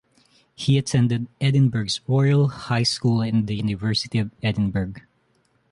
He 0.55 0.79
attended 0.79 1.27
Edinburgh's 1.39 2.01
Royal 2.07 2.47
High 2.47 2.81
School 2.81 3.21
and 3.21 3.45
the 3.45 3.53
University 3.57 4.17
of 4.17 4.31
Edinburgh. 4.41 4.93